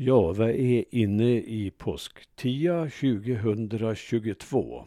[0.00, 4.84] Ja, vi är inne i påsktia 2022.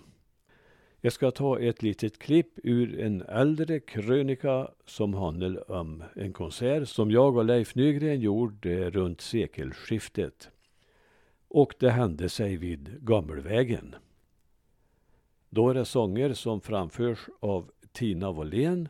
[1.02, 6.88] Jag ska ta ett litet klipp ur en äldre krönika som handlar om en konsert
[6.88, 10.50] som jag och Leif Nygren gjorde runt sekelskiftet.
[11.48, 13.96] Och det hände sig vid Gammelvägen.
[15.50, 18.90] Då är det sånger som framförs av Tina Wåhlén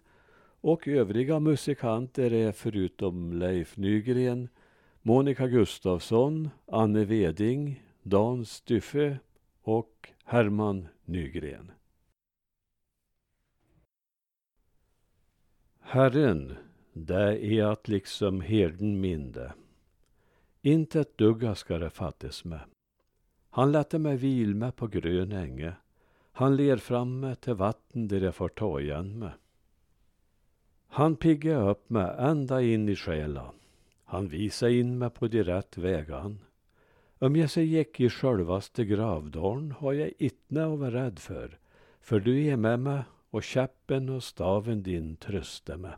[0.61, 4.49] och övriga musikanter är förutom Leif Nygren
[5.03, 9.19] Monica Gustafsson, Anne Veding, Dan Styffe
[9.61, 11.71] och Herman Nygren.
[15.79, 16.55] Herren,
[16.93, 19.53] det är att liksom herden minde.
[20.61, 22.61] Inte ett dugga ska det fattas med.
[23.49, 25.73] Han lät mig vil med på grön änge.
[26.31, 29.31] Han ler framme till vatten där jag får ta igen mig.
[30.87, 33.60] Han piggar upp mig ända in i själen.
[34.11, 36.39] Han visade in mig på de rätt vägan.
[37.19, 41.59] Om jag så gick i självaste gravdalen har jag itne att vara rädd för,
[42.01, 45.91] för du är med mig och käppen och staven din tröste mig.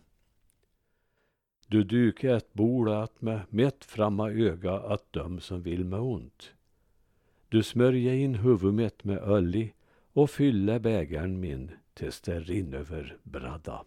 [1.68, 6.54] Du duke ett bord åt mig mitt framma öga att döm som vill mig ont.
[7.50, 9.68] Du smörjer in huvudet mitt med olja
[10.14, 13.86] och fyller bägaren min tills det rinner över bradda.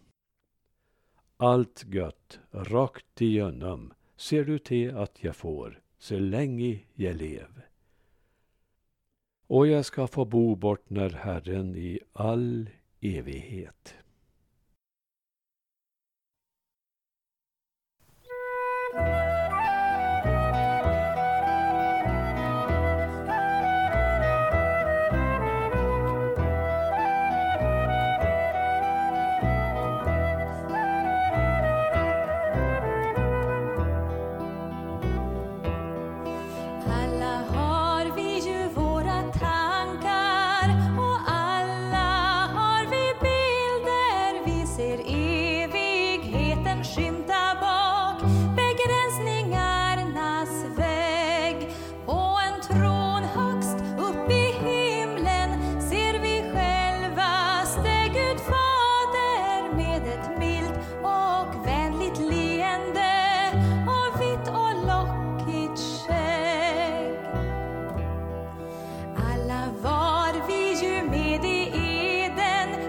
[1.36, 7.62] Allt gött, rakt igenom, ser du till att jag får, så länge jag lev.
[9.46, 13.94] Och jag ska få bo bort när Herren i all evighet.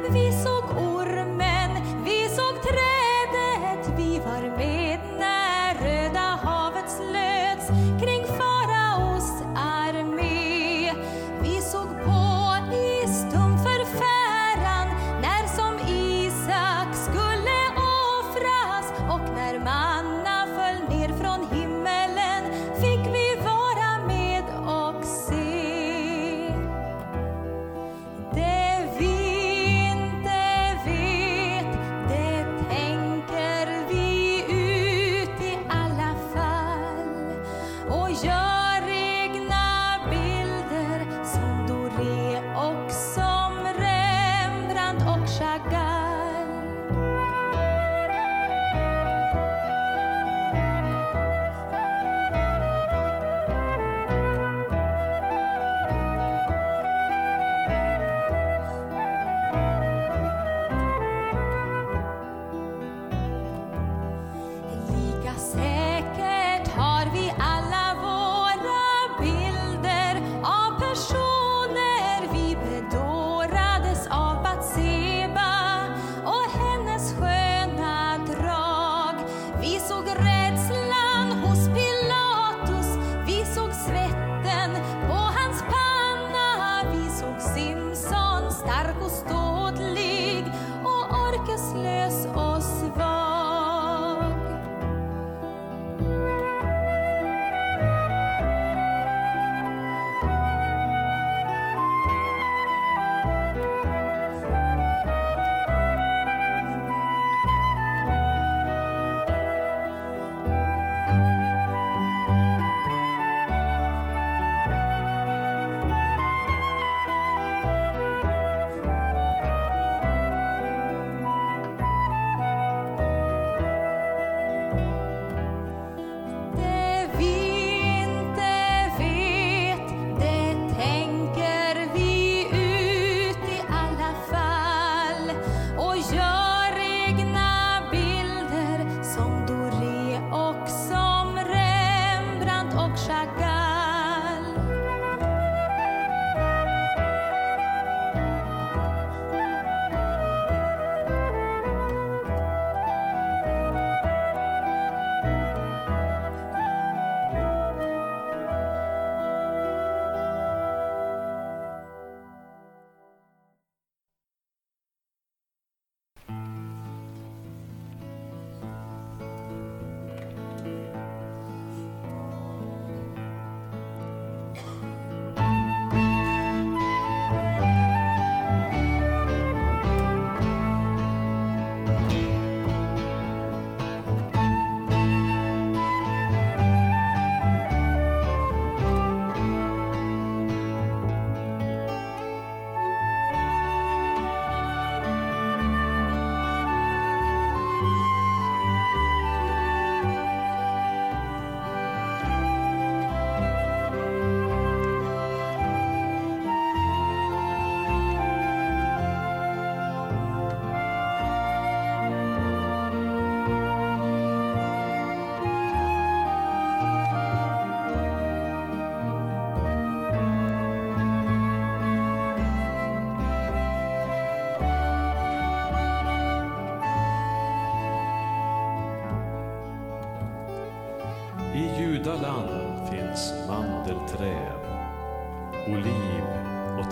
[0.07, 0.56] serviço.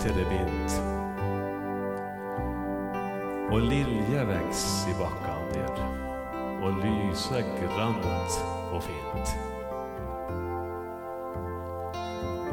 [0.06, 0.82] Terebint.
[3.52, 5.70] Och lilje väcks i backan ner
[6.62, 8.40] och lyser grant
[8.72, 9.36] och fint.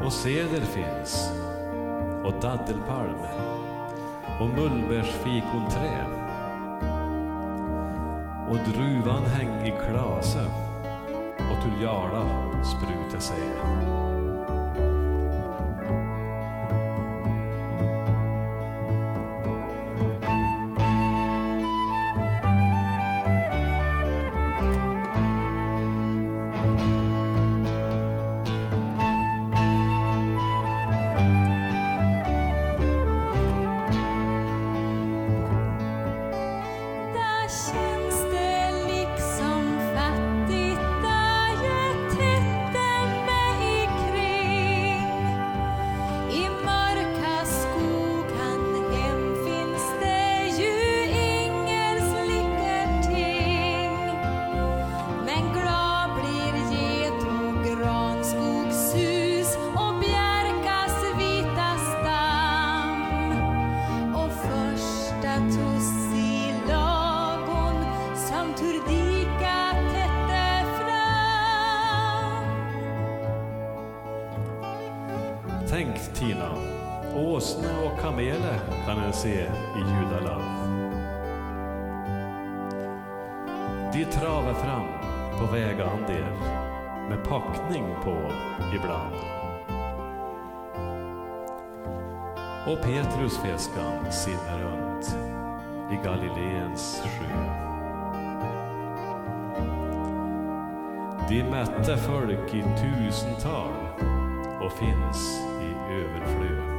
[0.04, 1.32] Och ceder finns
[2.24, 3.20] och daddelpalm
[4.40, 6.06] och mullbärsfikonträ
[8.50, 10.44] och druvan häng i klase
[11.38, 12.24] och tuljala
[12.64, 13.83] spruta säger
[75.74, 76.50] Tänk Tina,
[77.14, 79.40] åsna och kamele kan en se
[79.76, 80.44] i Judaland.
[83.92, 84.86] De travar fram
[85.38, 86.32] på vägander
[87.08, 88.16] med packning på
[88.74, 89.14] ibland.
[92.66, 95.16] Och Petrus fiskan simmar runt
[95.92, 97.34] i Galileens sjö.
[101.28, 103.72] De mätte folk i tusental
[104.60, 105.53] och finns
[105.94, 106.73] överflöd.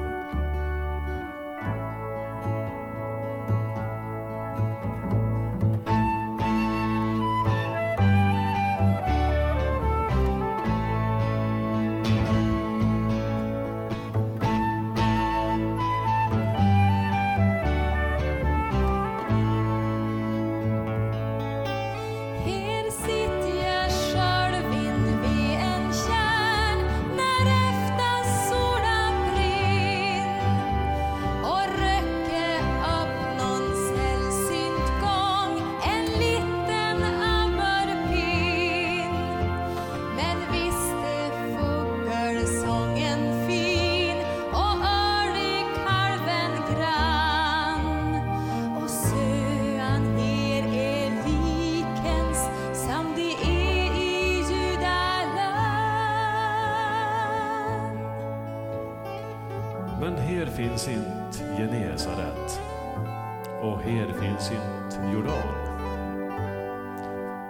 [64.66, 65.66] Finns Jordan.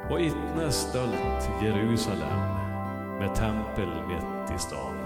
[0.09, 2.39] Och itne stölt Jerusalem
[3.19, 5.04] med tempel mitt i stan.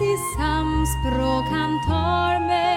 [0.00, 1.46] i samspråk.
[1.50, 2.73] Han tar mig